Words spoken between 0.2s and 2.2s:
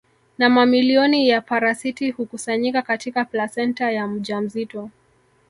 Na mamilioni ya parasiti